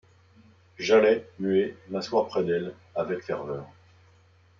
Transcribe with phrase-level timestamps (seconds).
[0.79, 3.67] J'allais, muet, m'asseoir près d'elle, avec ferveur